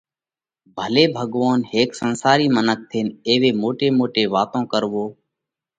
ڀلي 0.77 1.03
ڀڳوونَ! 1.15 1.59
ھيڪ 1.71 1.89
سنسارِي 2.01 2.47
منک 2.55 2.79
ٿينَ 2.89 3.07
ايوي 3.27 3.51
موٽي 3.61 3.87
موٽي 3.97 4.23
واتون 4.33 4.63
ڪروو، 4.71 5.05